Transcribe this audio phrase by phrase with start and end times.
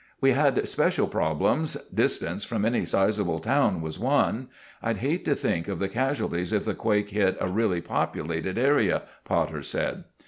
[0.19, 4.47] "We had special problems—distance from any sizeable town was one.
[4.81, 8.57] I'd hate to think of the casualties if the quake hit in a really populated
[8.57, 10.05] area," Potter said.